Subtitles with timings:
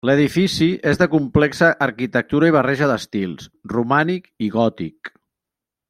[0.09, 5.15] L'edifici és de complexa arquitectura i barreja d'estils: romànic i gòtic.